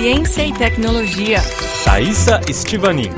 Ciência 0.00 0.46
e 0.46 0.52
tecnologia. 0.52 1.40
Thaisa 1.84 2.40
Estivanin. 2.48 3.10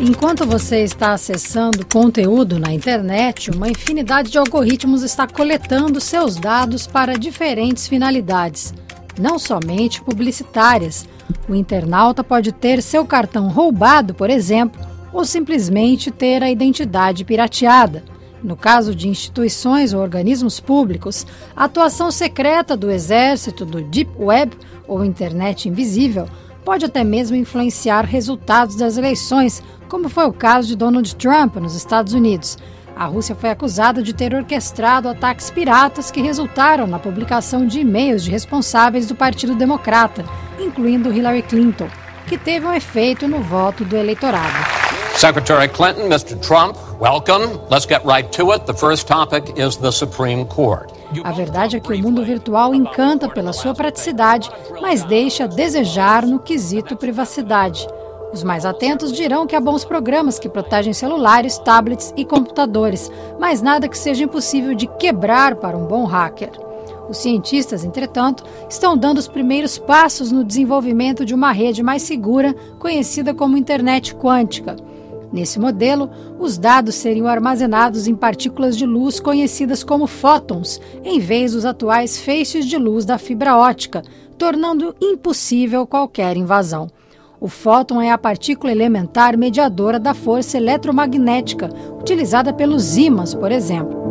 Enquanto 0.00 0.46
você 0.46 0.82
está 0.82 1.12
acessando 1.12 1.84
conteúdo 1.84 2.58
na 2.58 2.72
internet, 2.72 3.50
uma 3.50 3.68
infinidade 3.68 4.30
de 4.30 4.38
algoritmos 4.38 5.02
está 5.02 5.26
coletando 5.26 6.00
seus 6.00 6.36
dados 6.36 6.86
para 6.86 7.18
diferentes 7.18 7.86
finalidades, 7.86 8.72
não 9.20 9.38
somente 9.38 10.00
publicitárias. 10.00 11.06
O 11.46 11.54
internauta 11.54 12.24
pode 12.24 12.50
ter 12.50 12.80
seu 12.80 13.04
cartão 13.04 13.48
roubado, 13.48 14.14
por 14.14 14.30
exemplo, 14.30 14.80
ou 15.12 15.26
simplesmente 15.26 16.10
ter 16.10 16.42
a 16.42 16.50
identidade 16.50 17.26
pirateada. 17.26 18.02
No 18.44 18.56
caso 18.56 18.94
de 18.94 19.08
instituições 19.08 19.94
ou 19.94 20.02
organismos 20.02 20.60
públicos, 20.60 21.26
a 21.56 21.64
atuação 21.64 22.10
secreta 22.10 22.76
do 22.76 22.90
exército 22.90 23.64
do 23.64 23.80
Deep 23.80 24.10
Web 24.18 24.54
ou 24.86 25.02
Internet 25.02 25.66
Invisível 25.66 26.28
pode 26.62 26.84
até 26.84 27.02
mesmo 27.02 27.34
influenciar 27.34 28.04
resultados 28.04 28.76
das 28.76 28.98
eleições, 28.98 29.62
como 29.88 30.10
foi 30.10 30.26
o 30.26 30.32
caso 30.32 30.68
de 30.68 30.76
Donald 30.76 31.16
Trump 31.16 31.56
nos 31.56 31.74
Estados 31.74 32.12
Unidos. 32.12 32.58
A 32.94 33.06
Rússia 33.06 33.34
foi 33.34 33.48
acusada 33.48 34.02
de 34.02 34.12
ter 34.12 34.34
orquestrado 34.34 35.08
ataques 35.08 35.50
piratas 35.50 36.10
que 36.10 36.20
resultaram 36.20 36.86
na 36.86 36.98
publicação 36.98 37.66
de 37.66 37.80
e-mails 37.80 38.22
de 38.22 38.30
responsáveis 38.30 39.06
do 39.06 39.14
Partido 39.14 39.54
Democrata, 39.54 40.22
incluindo 40.60 41.10
Hillary 41.10 41.42
Clinton, 41.42 41.88
que 42.26 42.36
teve 42.36 42.66
um 42.66 42.74
efeito 42.74 43.26
no 43.26 43.40
voto 43.40 43.86
do 43.86 43.96
eleitorado. 43.96 44.63
Secretary 45.16 45.68
Clinton, 45.68 46.08
Mr. 46.08 46.36
Trump, 46.40 46.76
welcome. 47.00 47.60
Let's 47.70 47.86
get 47.86 48.04
right 48.04 48.30
to 48.32 48.52
it. 48.52 48.66
The 48.66 48.74
first 48.74 49.06
topic 49.06 49.56
is 49.56 49.76
the 49.76 49.92
Supreme 49.92 50.44
Court. 50.44 50.92
A 51.22 51.30
verdade 51.30 51.76
é 51.76 51.80
que 51.80 51.92
o 51.92 51.98
mundo 52.02 52.24
virtual 52.24 52.74
encanta 52.74 53.28
pela 53.28 53.52
sua 53.52 53.72
praticidade, 53.72 54.50
mas 54.82 55.04
deixa 55.04 55.44
a 55.44 55.46
desejar 55.46 56.26
no 56.26 56.40
quesito 56.40 56.96
privacidade. 56.96 57.86
Os 58.32 58.42
mais 58.42 58.66
atentos 58.66 59.12
dirão 59.12 59.46
que 59.46 59.54
há 59.54 59.60
bons 59.60 59.84
programas 59.84 60.40
que 60.40 60.48
protegem 60.48 60.92
celulares, 60.92 61.58
tablets 61.58 62.12
e 62.16 62.24
computadores, 62.24 63.10
mas 63.38 63.62
nada 63.62 63.88
que 63.88 63.96
seja 63.96 64.24
impossível 64.24 64.74
de 64.74 64.88
quebrar 64.98 65.54
para 65.54 65.76
um 65.76 65.86
bom 65.86 66.04
hacker. 66.04 66.50
Os 67.08 67.18
cientistas, 67.18 67.84
entretanto, 67.84 68.42
estão 68.68 68.96
dando 68.96 69.18
os 69.18 69.28
primeiros 69.28 69.78
passos 69.78 70.32
no 70.32 70.42
desenvolvimento 70.42 71.24
de 71.24 71.34
uma 71.34 71.52
rede 71.52 71.84
mais 71.84 72.02
segura, 72.02 72.52
conhecida 72.80 73.32
como 73.32 73.56
internet 73.56 74.14
quântica. 74.16 74.74
Nesse 75.32 75.58
modelo, 75.58 76.10
os 76.38 76.56
dados 76.58 76.94
seriam 76.94 77.26
armazenados 77.26 78.06
em 78.06 78.14
partículas 78.14 78.76
de 78.76 78.86
luz 78.86 79.18
conhecidas 79.18 79.82
como 79.82 80.06
fótons, 80.06 80.80
em 81.02 81.18
vez 81.18 81.52
dos 81.52 81.64
atuais 81.64 82.18
feixes 82.18 82.66
de 82.66 82.78
luz 82.78 83.04
da 83.04 83.18
fibra 83.18 83.56
ótica, 83.56 84.02
tornando 84.38 84.94
impossível 85.00 85.86
qualquer 85.86 86.36
invasão. 86.36 86.88
O 87.40 87.48
fóton 87.48 88.00
é 88.00 88.10
a 88.10 88.16
partícula 88.16 88.72
elementar 88.72 89.36
mediadora 89.36 89.98
da 89.98 90.14
força 90.14 90.56
eletromagnética, 90.56 91.68
utilizada 92.00 92.52
pelos 92.52 92.96
ímãs, 92.96 93.34
por 93.34 93.52
exemplo. 93.52 94.02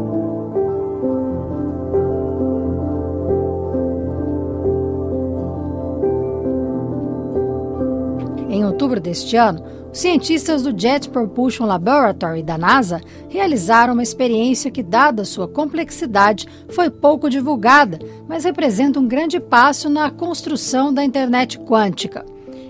Em 8.50 8.64
outubro 8.64 9.00
deste 9.00 9.36
ano, 9.36 9.64
Cientistas 9.94 10.64
do 10.64 10.76
Jet 10.76 11.08
Propulsion 11.08 11.68
Laboratory 11.68 12.42
da 12.42 12.58
NASA 12.58 13.00
realizaram 13.30 13.94
uma 13.94 14.02
experiência 14.02 14.72
que, 14.72 14.82
dada 14.82 15.24
sua 15.24 15.48
complexidade, 15.48 16.48
foi 16.70 16.90
pouco 16.90 17.30
divulgada, 17.30 18.00
mas 18.28 18.44
representa 18.44 19.00
um 19.00 19.08
grande 19.08 19.40
passo 19.40 19.92
na 19.92 20.10
construção 20.10 20.92
da 20.92 21.04
internet 21.04 21.60
quântica. 21.60 22.26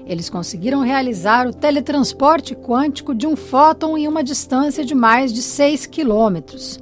Eles 0.06 0.30
conseguiram 0.30 0.82
realizar 0.82 1.48
o 1.48 1.54
teletransporte 1.54 2.54
quântico 2.56 3.16
de 3.16 3.26
um 3.26 3.38
fóton 3.38 3.98
em 3.98 4.06
uma 4.06 4.22
distância 4.22 4.84
de 4.84 4.94
mais 4.94 5.32
de 5.32 5.42
6 5.42 5.86
quilômetros. 5.86 6.78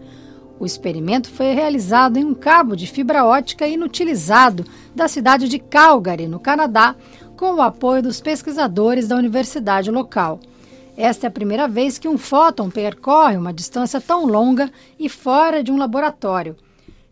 O 0.60 0.66
experimento 0.66 1.30
foi 1.30 1.54
realizado 1.54 2.18
em 2.18 2.26
um 2.26 2.34
cabo 2.36 2.76
de 2.76 2.88
fibra 2.88 3.26
ótica 3.26 3.68
inutilizado 3.68 4.66
da 4.96 5.08
cidade 5.08 5.48
de 5.48 5.58
Calgary, 5.58 6.28
no 6.28 6.40
Canadá, 6.40 6.96
com 7.42 7.56
o 7.56 7.62
apoio 7.64 8.04
dos 8.04 8.22
pesquisadores 8.22 9.08
da 9.08 9.16
universidade 9.16 9.90
local. 9.90 10.40
Esta 10.96 11.26
é 11.26 11.28
a 11.28 11.32
primeira 11.32 11.68
vez 11.68 11.98
que 11.98 12.08
um 12.08 12.16
fóton 12.16 12.70
percorre 12.70 13.36
uma 13.36 13.52
distância 13.52 14.00
tão 14.00 14.28
longa 14.28 14.72
e 15.00 15.10
fora 15.10 15.64
de 15.64 15.72
um 15.72 15.78
laboratório. 15.78 16.56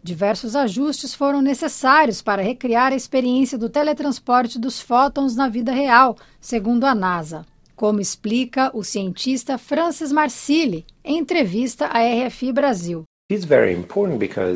Diversos 0.03 0.55
ajustes 0.55 1.15
foram 1.15 1.41
necessários 1.41 2.21
para 2.21 2.43
recriar 2.43 2.93
a 2.93 2.95
experiência 2.95 3.57
do 3.57 3.69
teletransporte 3.69 4.59
dos 4.59 4.79
fótons 4.79 5.35
na 5.35 5.49
vida 5.49 5.71
real, 5.71 6.15
segundo 6.39 6.83
a 6.83 6.93
NASA. 6.93 7.43
Como 7.75 7.99
explica 7.99 8.69
o 8.71 8.83
cientista 8.83 9.57
Francis 9.57 10.11
Marsili 10.11 10.85
em 11.03 11.17
entrevista 11.17 11.87
à 11.87 12.01
RFI 12.01 12.53
Brasil. 12.53 13.08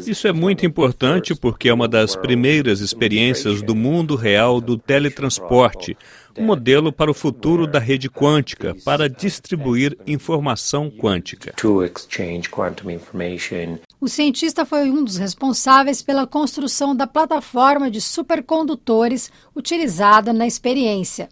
Isso 0.08 0.28
é 0.28 0.34
muito 0.34 0.66
importante 0.66 1.36
porque 1.36 1.70
é 1.70 1.74
uma 1.74 1.88
das 1.88 2.16
primeiras 2.16 2.80
experiências 2.80 3.62
do 3.62 3.76
mundo 3.76 4.16
real 4.16 4.60
do 4.60 4.80
teletransporte, 4.80 5.96
um 6.36 6.44
modelo 6.44 6.92
para 6.92 7.12
o 7.12 7.14
futuro 7.14 7.68
da 7.68 7.78
rede 7.78 8.10
quântica, 8.10 8.76
para 8.84 9.08
distribuir 9.08 9.96
informação 10.08 10.90
quântica. 10.90 11.54
O 14.04 14.08
cientista 14.10 14.66
foi 14.66 14.90
um 14.90 15.02
dos 15.02 15.16
responsáveis 15.16 16.02
pela 16.02 16.28
construção 16.28 16.94
da 16.94 17.08
plataforma 17.08 17.90
de 17.90 18.02
supercondutores 18.02 19.32
utilizada 19.56 20.34
na 20.34 20.46
experiência. 20.46 21.30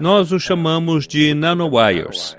Nós 0.00 0.32
os 0.32 0.42
chamamos 0.42 1.06
de 1.06 1.34
nanowires. 1.34 2.36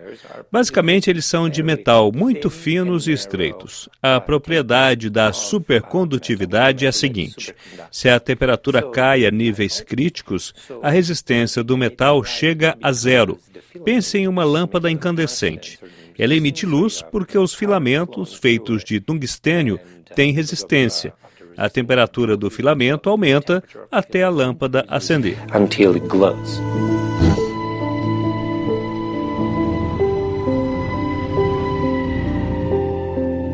Basicamente, 0.52 1.10
eles 1.10 1.24
são 1.24 1.48
de 1.48 1.64
metal 1.64 2.12
muito 2.14 2.50
finos 2.50 3.08
e 3.08 3.14
estreitos. 3.14 3.88
A 4.04 4.20
propriedade 4.20 5.10
da 5.10 5.31
supercondutividade 5.31 6.86
é 6.86 6.90
a 6.90 6.92
seguinte: 6.92 7.56
se 7.90 8.10
a 8.10 8.20
temperatura 8.20 8.81
cai 8.81 9.26
a 9.26 9.31
níveis 9.31 9.80
críticos, 9.80 10.54
a 10.84 10.90
resistência 10.90 11.64
do 11.64 11.78
metal 11.78 12.22
chega 12.22 12.78
a 12.84 12.92
zero. 12.92 13.40
Pense 13.86 14.18
em 14.18 14.28
uma 14.28 14.44
lâmpada 14.44 14.92
incandescente. 14.92 15.80
Ela 16.19 16.35
emite 16.35 16.66
luz 16.66 17.02
porque 17.02 17.38
os 17.38 17.53
filamentos, 17.53 18.34
feitos 18.34 18.84
de 18.84 19.00
tungstênio, 19.00 19.80
têm 20.13 20.34
resistência. 20.34 21.13
A 21.56 21.69
temperatura 21.69 22.35
do 22.35 22.50
filamento 22.50 23.09
aumenta 23.09 23.63
até 23.90 24.24
a 24.24 24.30
lâmpada 24.30 24.84
acender. 24.90 25.38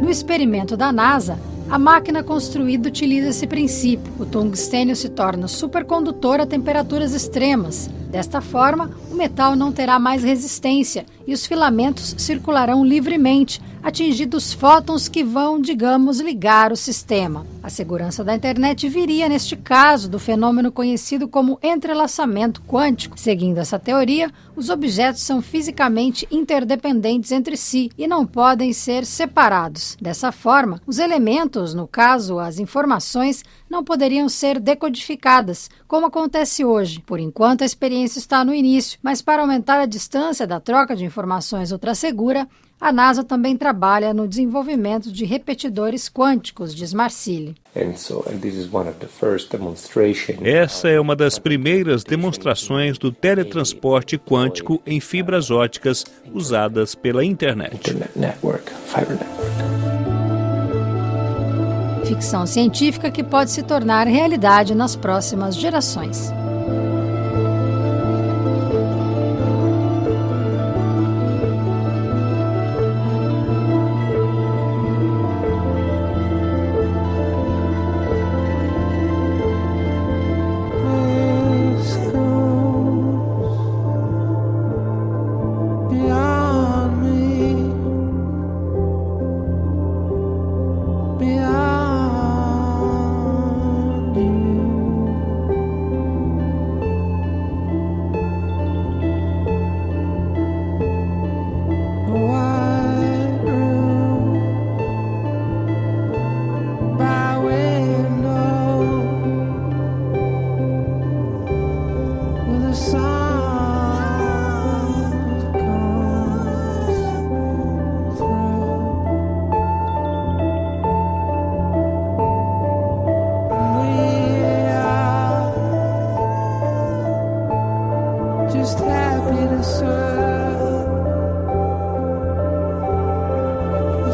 No 0.01 0.09
experimento 0.09 0.75
da 0.75 0.91
NASA, 0.91 1.39
a 1.69 1.77
máquina 1.77 2.23
construída 2.23 2.89
utiliza 2.89 3.29
esse 3.29 3.45
princípio. 3.45 4.11
O 4.19 4.25
tungstênio 4.25 4.95
se 4.95 5.09
torna 5.09 5.47
supercondutor 5.47 6.39
a 6.39 6.47
temperaturas 6.47 7.13
extremas. 7.13 7.89
Desta 8.09 8.39
forma, 8.39 8.91
o 9.15 9.17
metal 9.17 9.55
não 9.55 9.71
terá 9.71 9.97
mais 9.97 10.23
resistência 10.23 11.05
e 11.25 11.33
os 11.33 11.45
filamentos 11.45 12.13
circularão 12.17 12.85
livremente, 12.85 13.61
atingindo 13.81 14.35
os 14.35 14.51
fótons 14.51 15.07
que 15.07 15.23
vão, 15.23 15.59
digamos, 15.59 16.19
ligar 16.19 16.71
o 16.71 16.75
sistema. 16.75 17.45
A 17.63 17.69
segurança 17.69 18.23
da 18.23 18.35
internet 18.35 18.87
viria, 18.89 19.29
neste 19.29 19.55
caso, 19.55 20.09
do 20.09 20.19
fenômeno 20.19 20.71
conhecido 20.71 21.27
como 21.27 21.57
entrelaçamento 21.63 22.61
quântico. 22.63 23.19
Seguindo 23.19 23.59
essa 23.59 23.79
teoria, 23.79 24.31
os 24.55 24.69
objetos 24.69 25.21
são 25.21 25.41
fisicamente 25.41 26.27
interdependentes 26.31 27.31
entre 27.31 27.55
si 27.57 27.91
e 27.97 28.07
não 28.07 28.25
podem 28.25 28.73
ser 28.73 29.05
separados. 29.05 29.97
Dessa 30.01 30.31
forma, 30.31 30.81
os 30.85 30.99
elementos, 30.99 31.73
no 31.73 31.87
caso 31.87 32.39
as 32.39 32.59
informações, 32.59 33.43
não 33.69 33.83
poderiam 33.83 34.29
ser 34.29 34.59
decodificadas, 34.59 35.69
como 35.87 36.05
acontece 36.05 36.63
hoje. 36.63 37.01
Por 37.01 37.19
enquanto, 37.19 37.63
a 37.63 37.65
experiência 37.65 38.19
está 38.19 38.43
no 38.43 38.53
início, 38.53 38.99
mas 39.05 39.21
para 39.21 39.43
aumentar 39.43 39.79
a 39.79 39.85
distância 39.85 40.47
da 40.47 40.59
troca 40.59 40.95
de 40.95 41.05
informações 41.05 41.71
ultra 41.71 41.93
segura, 41.93 42.47
a 42.81 42.91
NASA 42.91 43.23
também 43.23 43.55
trabalha 43.55 44.15
no 44.15 44.27
desenvolvimento 44.27 45.11
de 45.11 45.23
repetidores 45.25 46.09
quânticos, 46.09 46.73
diz 46.73 46.91
Marcilli. 46.91 47.55
Essa 50.43 50.89
é 50.89 50.99
uma 50.99 51.15
das 51.15 51.37
primeiras 51.37 52.03
demonstrações 52.03 52.97
do 52.97 53.11
teletransporte 53.11 54.17
quântico 54.17 54.81
em 54.87 54.99
fibras 54.99 55.51
óticas 55.51 56.03
usadas 56.33 56.95
pela 56.95 57.23
internet. 57.23 57.95
Ficção 62.05 62.47
científica 62.47 63.11
que 63.11 63.23
pode 63.23 63.51
se 63.51 63.61
tornar 63.61 64.07
realidade 64.07 64.73
nas 64.73 64.95
próximas 64.95 65.55
gerações. 65.55 66.33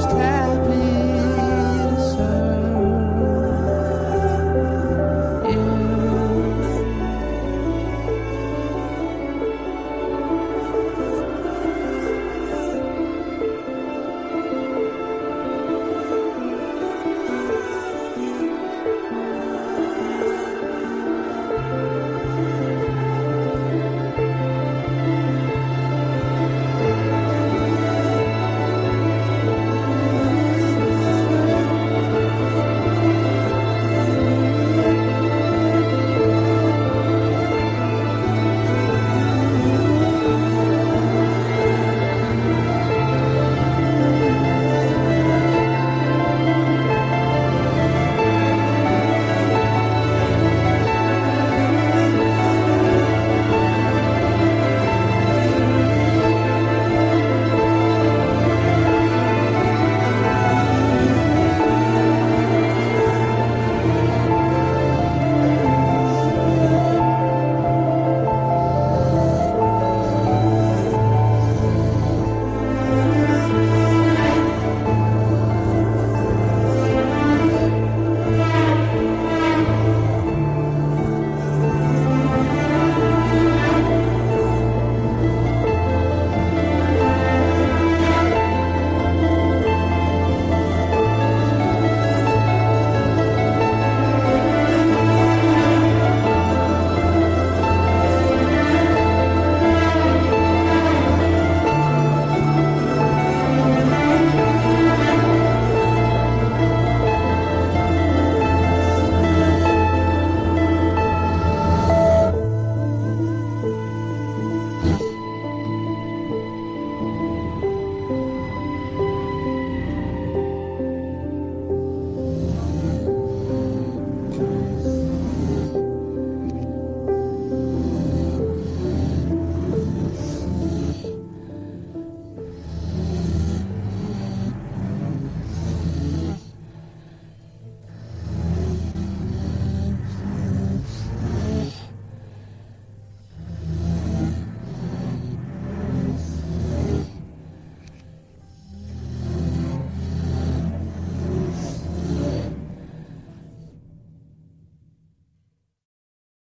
first. 0.05 0.40